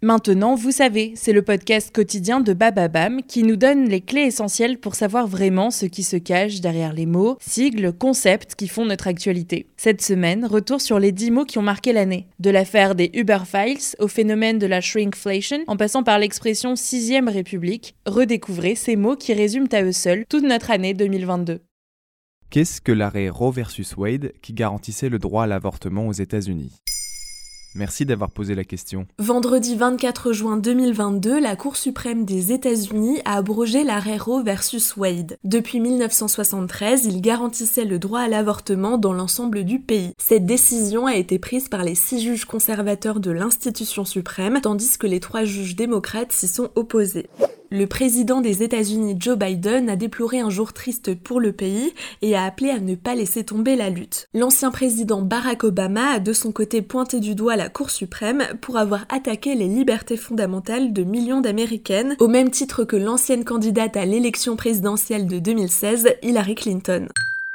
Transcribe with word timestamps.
Maintenant, 0.00 0.54
vous 0.54 0.70
savez, 0.70 1.14
c'est 1.16 1.32
le 1.32 1.42
podcast 1.42 1.92
quotidien 1.92 2.38
de 2.38 2.52
Bababam 2.52 3.20
qui 3.26 3.42
nous 3.42 3.56
donne 3.56 3.88
les 3.88 4.00
clés 4.00 4.26
essentielles 4.26 4.78
pour 4.78 4.94
savoir 4.94 5.26
vraiment 5.26 5.72
ce 5.72 5.86
qui 5.86 6.04
se 6.04 6.16
cache 6.16 6.60
derrière 6.60 6.92
les 6.92 7.04
mots, 7.04 7.36
sigles, 7.40 7.92
concepts 7.92 8.54
qui 8.54 8.68
font 8.68 8.84
notre 8.84 9.08
actualité. 9.08 9.66
Cette 9.76 10.00
semaine, 10.00 10.46
retour 10.46 10.80
sur 10.80 11.00
les 11.00 11.10
10 11.10 11.32
mots 11.32 11.44
qui 11.44 11.58
ont 11.58 11.62
marqué 11.62 11.92
l'année. 11.92 12.28
De 12.38 12.48
l'affaire 12.48 12.94
des 12.94 13.10
Uber 13.12 13.40
Files 13.44 13.96
au 13.98 14.06
phénomène 14.06 14.60
de 14.60 14.68
la 14.68 14.80
shrinkflation, 14.80 15.64
en 15.66 15.76
passant 15.76 16.04
par 16.04 16.20
l'expression 16.20 16.76
sixième 16.76 17.28
république, 17.28 17.96
redécouvrez 18.06 18.76
ces 18.76 18.94
mots 18.94 19.16
qui 19.16 19.34
résument 19.34 19.66
à 19.72 19.82
eux 19.82 19.90
seuls 19.90 20.26
toute 20.28 20.44
notre 20.44 20.70
année 20.70 20.94
2022. 20.94 21.58
Qu'est-ce 22.50 22.80
que 22.80 22.92
l'arrêt 22.92 23.30
Roe 23.30 23.50
versus 23.50 23.96
Wade 23.96 24.32
qui 24.42 24.52
garantissait 24.52 25.08
le 25.08 25.18
droit 25.18 25.42
à 25.42 25.46
l'avortement 25.48 26.06
aux 26.06 26.12
États-Unis? 26.12 26.70
Merci 27.78 28.04
d'avoir 28.04 28.32
posé 28.32 28.56
la 28.56 28.64
question. 28.64 29.06
Vendredi 29.20 29.76
24 29.76 30.32
juin 30.32 30.56
2022, 30.56 31.38
la 31.38 31.54
Cour 31.54 31.76
suprême 31.76 32.24
des 32.24 32.52
États-Unis 32.52 33.20
a 33.24 33.36
abrogé 33.36 33.84
l'arrêt 33.84 34.16
Roe 34.16 34.42
versus 34.42 34.96
Wade. 34.96 35.38
Depuis 35.44 35.78
1973, 35.78 37.04
il 37.04 37.20
garantissait 37.20 37.84
le 37.84 38.00
droit 38.00 38.18
à 38.18 38.28
l'avortement 38.28 38.98
dans 38.98 39.12
l'ensemble 39.12 39.62
du 39.62 39.78
pays. 39.78 40.12
Cette 40.18 40.44
décision 40.44 41.06
a 41.06 41.14
été 41.14 41.38
prise 41.38 41.68
par 41.68 41.84
les 41.84 41.94
six 41.94 42.20
juges 42.20 42.46
conservateurs 42.46 43.20
de 43.20 43.30
l'institution 43.30 44.04
suprême, 44.04 44.58
tandis 44.60 44.98
que 44.98 45.06
les 45.06 45.20
trois 45.20 45.44
juges 45.44 45.76
démocrates 45.76 46.32
s'y 46.32 46.48
sont 46.48 46.70
opposés. 46.74 47.28
Le 47.70 47.86
président 47.86 48.40
des 48.40 48.62
États-Unis 48.62 49.16
Joe 49.18 49.36
Biden 49.36 49.90
a 49.90 49.96
déploré 49.96 50.40
un 50.40 50.48
jour 50.48 50.72
triste 50.72 51.14
pour 51.14 51.38
le 51.38 51.52
pays 51.52 51.92
et 52.22 52.34
a 52.34 52.44
appelé 52.44 52.70
à 52.70 52.80
ne 52.80 52.94
pas 52.94 53.14
laisser 53.14 53.44
tomber 53.44 53.76
la 53.76 53.90
lutte. 53.90 54.26
L'ancien 54.32 54.70
président 54.70 55.20
Barack 55.20 55.64
Obama 55.64 56.12
a 56.12 56.18
de 56.18 56.32
son 56.32 56.50
côté 56.50 56.80
pointé 56.80 57.20
du 57.20 57.34
doigt 57.34 57.56
la 57.56 57.68
Cour 57.68 57.90
suprême 57.90 58.42
pour 58.62 58.78
avoir 58.78 59.04
attaqué 59.10 59.54
les 59.54 59.68
libertés 59.68 60.16
fondamentales 60.16 60.94
de 60.94 61.02
millions 61.02 61.42
d'Américaines, 61.42 62.16
au 62.20 62.28
même 62.28 62.50
titre 62.50 62.84
que 62.84 62.96
l'ancienne 62.96 63.44
candidate 63.44 63.98
à 63.98 64.06
l'élection 64.06 64.56
présidentielle 64.56 65.26
de 65.26 65.38
2016, 65.38 66.08
Hillary 66.22 66.54
Clinton. 66.54 67.08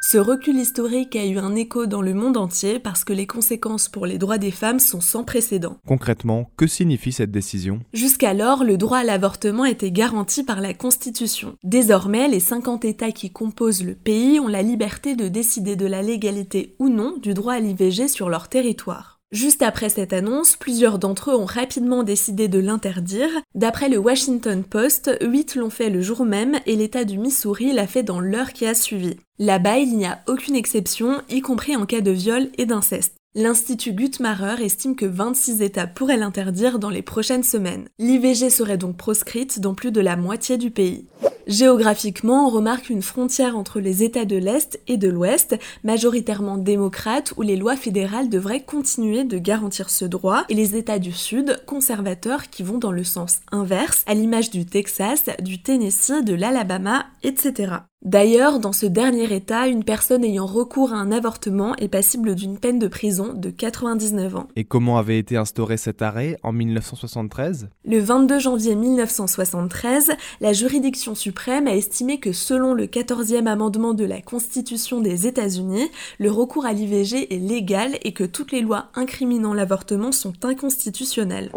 Ce 0.00 0.16
recul 0.16 0.56
historique 0.56 1.16
a 1.16 1.26
eu 1.26 1.38
un 1.38 1.56
écho 1.56 1.86
dans 1.86 2.00
le 2.00 2.14
monde 2.14 2.36
entier 2.36 2.78
parce 2.78 3.02
que 3.02 3.12
les 3.12 3.26
conséquences 3.26 3.88
pour 3.88 4.06
les 4.06 4.16
droits 4.16 4.38
des 4.38 4.52
femmes 4.52 4.78
sont 4.78 5.00
sans 5.00 5.24
précédent. 5.24 5.76
Concrètement, 5.86 6.50
que 6.56 6.68
signifie 6.68 7.12
cette 7.12 7.32
décision? 7.32 7.80
Jusqu'alors, 7.92 8.62
le 8.62 8.78
droit 8.78 8.98
à 8.98 9.04
l'avortement 9.04 9.64
était 9.64 9.90
garanti 9.90 10.44
par 10.44 10.60
la 10.60 10.72
Constitution. 10.72 11.56
Désormais, 11.64 12.28
les 12.28 12.40
50 12.40 12.84
États 12.84 13.12
qui 13.12 13.32
composent 13.32 13.84
le 13.84 13.96
pays 13.96 14.38
ont 14.38 14.48
la 14.48 14.62
liberté 14.62 15.16
de 15.16 15.26
décider 15.26 15.74
de 15.74 15.86
la 15.86 16.00
légalité 16.00 16.76
ou 16.78 16.88
non 16.88 17.16
du 17.20 17.34
droit 17.34 17.54
à 17.54 17.60
l'IVG 17.60 18.06
sur 18.06 18.30
leur 18.30 18.48
territoire. 18.48 19.17
Juste 19.30 19.60
après 19.60 19.90
cette 19.90 20.14
annonce, 20.14 20.56
plusieurs 20.56 20.98
d'entre 20.98 21.30
eux 21.30 21.36
ont 21.36 21.44
rapidement 21.44 22.02
décidé 22.02 22.48
de 22.48 22.58
l'interdire. 22.58 23.28
D'après 23.54 23.90
le 23.90 23.98
Washington 23.98 24.64
Post, 24.64 25.10
8 25.20 25.54
l'ont 25.56 25.68
fait 25.68 25.90
le 25.90 26.00
jour 26.00 26.24
même 26.24 26.58
et 26.64 26.76
l'État 26.76 27.04
du 27.04 27.18
Missouri 27.18 27.72
l'a 27.72 27.86
fait 27.86 28.02
dans 28.02 28.20
l'heure 28.20 28.54
qui 28.54 28.64
a 28.64 28.74
suivi. 28.74 29.16
Là-bas, 29.38 29.78
il 29.78 29.98
n'y 29.98 30.06
a 30.06 30.20
aucune 30.28 30.56
exception, 30.56 31.20
y 31.28 31.42
compris 31.42 31.76
en 31.76 31.84
cas 31.84 32.00
de 32.00 32.10
viol 32.10 32.48
et 32.56 32.64
d'inceste. 32.64 33.16
L'Institut 33.34 33.92
Guttmacher 33.92 34.64
estime 34.64 34.96
que 34.96 35.04
26 35.04 35.60
États 35.60 35.86
pourraient 35.86 36.16
l'interdire 36.16 36.78
dans 36.78 36.88
les 36.88 37.02
prochaines 37.02 37.44
semaines. 37.44 37.86
L'IVG 37.98 38.48
serait 38.48 38.78
donc 38.78 38.96
proscrite 38.96 39.60
dans 39.60 39.74
plus 39.74 39.92
de 39.92 40.00
la 40.00 40.16
moitié 40.16 40.56
du 40.56 40.70
pays. 40.70 41.04
Géographiquement, 41.48 42.46
on 42.46 42.50
remarque 42.50 42.90
une 42.90 43.00
frontière 43.00 43.56
entre 43.56 43.80
les 43.80 44.02
États 44.02 44.26
de 44.26 44.36
l'Est 44.36 44.78
et 44.86 44.98
de 44.98 45.08
l'Ouest, 45.08 45.58
majoritairement 45.82 46.58
démocrates, 46.58 47.32
où 47.38 47.42
les 47.42 47.56
lois 47.56 47.74
fédérales 47.74 48.28
devraient 48.28 48.60
continuer 48.60 49.24
de 49.24 49.38
garantir 49.38 49.88
ce 49.88 50.04
droit, 50.04 50.44
et 50.50 50.54
les 50.54 50.76
États 50.76 50.98
du 50.98 51.10
Sud, 51.10 51.58
conservateurs, 51.64 52.50
qui 52.50 52.62
vont 52.62 52.76
dans 52.76 52.92
le 52.92 53.02
sens 53.02 53.40
inverse, 53.50 54.04
à 54.06 54.12
l'image 54.12 54.50
du 54.50 54.66
Texas, 54.66 55.24
du 55.40 55.62
Tennessee, 55.62 56.22
de 56.22 56.34
l'Alabama, 56.34 57.06
etc. 57.22 57.76
D'ailleurs, 58.04 58.60
dans 58.60 58.72
ce 58.72 58.86
dernier 58.86 59.34
état, 59.34 59.66
une 59.66 59.82
personne 59.82 60.22
ayant 60.24 60.46
recours 60.46 60.92
à 60.92 60.98
un 60.98 61.10
avortement 61.10 61.74
est 61.76 61.88
passible 61.88 62.36
d'une 62.36 62.58
peine 62.58 62.78
de 62.78 62.86
prison 62.86 63.32
de 63.34 63.50
99 63.50 64.36
ans. 64.36 64.48
Et 64.54 64.64
comment 64.64 64.98
avait 64.98 65.18
été 65.18 65.36
instauré 65.36 65.76
cet 65.76 66.00
arrêt 66.00 66.36
en 66.44 66.52
1973 66.52 67.70
Le 67.84 67.98
22 67.98 68.38
janvier 68.38 68.76
1973, 68.76 70.12
la 70.40 70.52
juridiction 70.52 71.16
suprême 71.16 71.37
a 71.46 71.74
estimé 71.74 72.18
que 72.18 72.32
selon 72.32 72.74
le 72.74 72.86
14e 72.86 73.46
amendement 73.46 73.94
de 73.94 74.04
la 74.04 74.20
Constitution 74.20 75.00
des 75.00 75.26
États-Unis, 75.26 75.88
le 76.18 76.30
recours 76.30 76.66
à 76.66 76.72
l'IVG 76.72 77.32
est 77.32 77.38
légal 77.38 77.98
et 78.02 78.12
que 78.12 78.24
toutes 78.24 78.52
les 78.52 78.60
lois 78.60 78.88
incriminant 78.94 79.54
l'avortement 79.54 80.12
sont 80.12 80.34
inconstitutionnelles. 80.44 81.52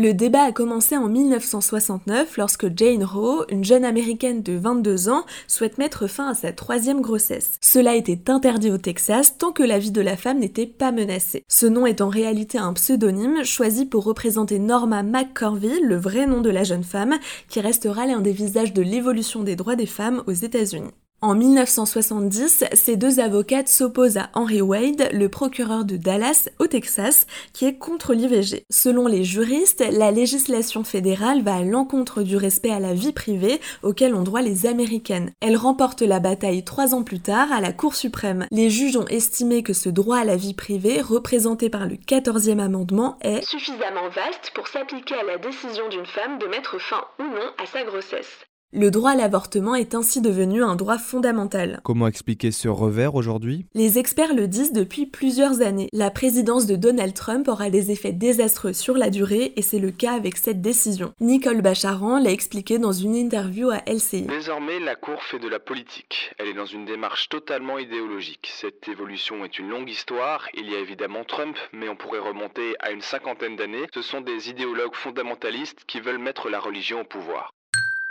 Le 0.00 0.14
débat 0.14 0.42
a 0.42 0.52
commencé 0.52 0.96
en 0.96 1.08
1969 1.08 2.36
lorsque 2.36 2.68
Jane 2.76 3.02
Roe, 3.02 3.44
une 3.48 3.64
jeune 3.64 3.84
américaine 3.84 4.44
de 4.44 4.52
22 4.52 5.08
ans, 5.08 5.24
souhaite 5.48 5.76
mettre 5.76 6.06
fin 6.06 6.28
à 6.28 6.34
sa 6.34 6.52
troisième 6.52 7.00
grossesse. 7.00 7.58
Cela 7.60 7.96
était 7.96 8.30
interdit 8.30 8.70
au 8.70 8.78
Texas 8.78 9.38
tant 9.38 9.50
que 9.50 9.64
la 9.64 9.80
vie 9.80 9.90
de 9.90 10.00
la 10.00 10.16
femme 10.16 10.38
n'était 10.38 10.66
pas 10.66 10.92
menacée. 10.92 11.42
Ce 11.48 11.66
nom 11.66 11.84
est 11.84 12.00
en 12.00 12.10
réalité 12.10 12.58
un 12.58 12.74
pseudonyme 12.74 13.42
choisi 13.42 13.86
pour 13.86 14.04
représenter 14.04 14.60
Norma 14.60 15.02
McCorvey, 15.02 15.80
le 15.82 15.96
vrai 15.96 16.28
nom 16.28 16.42
de 16.42 16.50
la 16.50 16.62
jeune 16.62 16.84
femme, 16.84 17.18
qui 17.48 17.58
restera 17.60 18.06
l'un 18.06 18.20
des 18.20 18.30
visages 18.30 18.72
de 18.72 18.82
l'évolution 18.82 19.42
des 19.42 19.56
droits 19.56 19.74
des 19.74 19.86
femmes 19.86 20.22
aux 20.28 20.32
États-Unis. 20.32 20.94
En 21.20 21.34
1970, 21.34 22.62
ces 22.74 22.96
deux 22.96 23.18
avocates 23.18 23.66
s'opposent 23.66 24.18
à 24.18 24.30
Henry 24.34 24.60
Wade, 24.60 25.08
le 25.12 25.28
procureur 25.28 25.84
de 25.84 25.96
Dallas 25.96 26.48
au 26.60 26.68
Texas, 26.68 27.26
qui 27.52 27.64
est 27.64 27.76
contre 27.76 28.14
l'IVG. 28.14 28.62
Selon 28.70 29.08
les 29.08 29.24
juristes, 29.24 29.84
la 29.90 30.12
législation 30.12 30.84
fédérale 30.84 31.42
va 31.42 31.56
à 31.56 31.62
l'encontre 31.62 32.22
du 32.22 32.36
respect 32.36 32.70
à 32.70 32.78
la 32.78 32.94
vie 32.94 33.12
privée 33.12 33.60
auquel 33.82 34.14
ont 34.14 34.22
droit 34.22 34.42
les 34.42 34.66
Américaines. 34.66 35.32
Elle 35.40 35.56
remporte 35.56 36.02
la 36.02 36.20
bataille 36.20 36.62
trois 36.62 36.94
ans 36.94 37.02
plus 37.02 37.20
tard 37.20 37.50
à 37.50 37.60
la 37.60 37.72
Cour 37.72 37.96
suprême. 37.96 38.46
Les 38.52 38.70
juges 38.70 38.96
ont 38.96 39.06
estimé 39.06 39.64
que 39.64 39.72
ce 39.72 39.88
droit 39.88 40.18
à 40.18 40.24
la 40.24 40.36
vie 40.36 40.54
privée, 40.54 41.00
représenté 41.00 41.68
par 41.68 41.86
le 41.86 41.96
14e 41.96 42.60
amendement, 42.60 43.18
est 43.22 43.44
suffisamment 43.44 44.08
vaste 44.14 44.52
pour 44.54 44.68
s'appliquer 44.68 45.16
à 45.16 45.24
la 45.24 45.38
décision 45.38 45.88
d'une 45.88 46.06
femme 46.06 46.38
de 46.38 46.46
mettre 46.46 46.80
fin 46.80 47.02
ou 47.18 47.24
non 47.24 47.50
à 47.60 47.66
sa 47.66 47.82
grossesse. 47.82 48.47
Le 48.74 48.90
droit 48.90 49.12
à 49.12 49.16
l'avortement 49.16 49.74
est 49.74 49.94
ainsi 49.94 50.20
devenu 50.20 50.62
un 50.62 50.76
droit 50.76 50.98
fondamental. 50.98 51.80
Comment 51.84 52.06
expliquer 52.06 52.50
ce 52.50 52.68
revers 52.68 53.14
aujourd'hui? 53.14 53.64
Les 53.72 53.98
experts 53.98 54.34
le 54.34 54.46
disent 54.46 54.74
depuis 54.74 55.06
plusieurs 55.06 55.62
années. 55.62 55.88
La 55.94 56.10
présidence 56.10 56.66
de 56.66 56.76
Donald 56.76 57.14
Trump 57.14 57.48
aura 57.48 57.70
des 57.70 57.90
effets 57.90 58.12
désastreux 58.12 58.74
sur 58.74 58.98
la 58.98 59.08
durée 59.08 59.54
et 59.56 59.62
c'est 59.62 59.78
le 59.78 59.90
cas 59.90 60.12
avec 60.12 60.36
cette 60.36 60.60
décision. 60.60 61.14
Nicole 61.18 61.62
Bacharan 61.62 62.18
l'a 62.18 62.30
expliqué 62.30 62.78
dans 62.78 62.92
une 62.92 63.14
interview 63.14 63.70
à 63.70 63.80
LCI. 63.86 64.26
Désormais, 64.26 64.80
la 64.80 64.96
Cour 64.96 65.22
fait 65.22 65.38
de 65.38 65.48
la 65.48 65.60
politique. 65.60 66.34
Elle 66.38 66.48
est 66.48 66.52
dans 66.52 66.66
une 66.66 66.84
démarche 66.84 67.30
totalement 67.30 67.78
idéologique. 67.78 68.50
Cette 68.54 68.86
évolution 68.86 69.46
est 69.46 69.58
une 69.58 69.70
longue 69.70 69.88
histoire. 69.88 70.46
Il 70.52 70.70
y 70.70 70.74
a 70.74 70.78
évidemment 70.78 71.24
Trump, 71.24 71.56
mais 71.72 71.88
on 71.88 71.96
pourrait 71.96 72.18
remonter 72.18 72.76
à 72.80 72.90
une 72.90 73.00
cinquantaine 73.00 73.56
d'années. 73.56 73.86
Ce 73.94 74.02
sont 74.02 74.20
des 74.20 74.50
idéologues 74.50 74.94
fondamentalistes 74.94 75.84
qui 75.86 76.00
veulent 76.00 76.18
mettre 76.18 76.50
la 76.50 76.60
religion 76.60 77.00
au 77.00 77.04
pouvoir. 77.04 77.54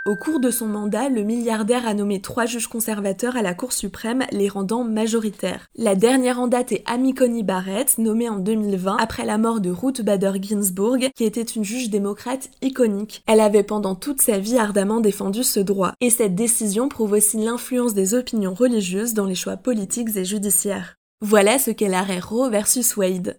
Au 0.08 0.16
cours 0.16 0.40
de 0.40 0.50
son 0.50 0.68
mandat, 0.68 1.10
le 1.10 1.22
milliardaire 1.22 1.86
a 1.86 1.92
nommé 1.92 2.22
trois 2.22 2.46
juges 2.46 2.66
conservateurs 2.66 3.36
à 3.36 3.42
la 3.42 3.52
Cour 3.52 3.74
suprême, 3.74 4.24
les 4.32 4.48
rendant 4.48 4.82
majoritaires. 4.82 5.66
La 5.76 5.96
dernière 5.96 6.40
en 6.40 6.46
date 6.46 6.72
est 6.72 6.82
Amy 6.86 7.12
Coney 7.12 7.42
Barrett, 7.42 7.98
nommée 7.98 8.30
en 8.30 8.38
2020 8.38 8.96
après 8.98 9.26
la 9.26 9.36
mort 9.36 9.60
de 9.60 9.68
Ruth 9.68 10.00
Bader 10.00 10.32
Ginsburg, 10.40 11.10
qui 11.14 11.24
était 11.24 11.42
une 11.42 11.62
juge 11.62 11.90
démocrate 11.90 12.48
iconique. 12.62 13.22
Elle 13.26 13.40
avait 13.40 13.62
pendant 13.62 13.94
toute 13.94 14.22
sa 14.22 14.38
vie 14.38 14.56
ardemment 14.56 15.00
défendu 15.00 15.44
ce 15.44 15.60
droit. 15.60 15.92
Et 16.00 16.08
cette 16.08 16.34
décision 16.34 16.88
prouve 16.88 17.12
aussi 17.12 17.36
l'influence 17.36 17.92
des 17.92 18.14
opinions 18.14 18.54
religieuses 18.54 19.12
dans 19.12 19.26
les 19.26 19.34
choix 19.34 19.58
politiques 19.58 20.16
et 20.16 20.24
judiciaires. 20.24 20.94
Voilà 21.20 21.58
ce 21.58 21.70
qu'est 21.70 21.88
l'arrêt 21.88 22.20
Roe 22.20 22.48
versus 22.48 22.96
Wade. 22.96 23.38